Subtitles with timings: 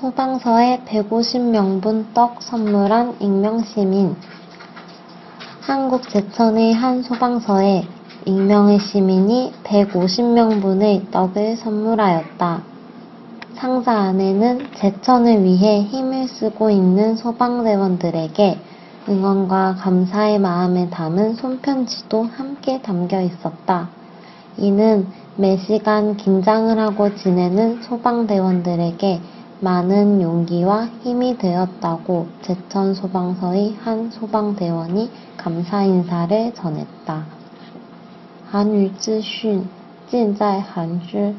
[0.00, 4.16] 소방서에 150명분 떡 선물한 익명시민
[5.60, 7.84] 한국 제천의 한 소방서에
[8.24, 12.62] 익명의 시민이 150명분의 떡을 선물하였다.
[13.52, 18.58] 상자 안에는 제천을 위해 힘을 쓰고 있는 소방대원들에게
[19.06, 23.90] 응원과 감사의 마음을 담은 손편지도 함께 담겨 있었다.
[24.56, 35.11] 이는 매 시간 긴장을 하고 지내는 소방대원들에게 많은 용기와 힘이 되었다고 제천 소방서의 한 소방대원이
[35.37, 37.25] 감사 인사를 전했다.
[38.51, 39.69] 한유资讯
[40.07, 41.35] 尽在韩知